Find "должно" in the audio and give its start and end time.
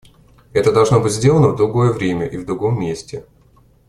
0.73-0.99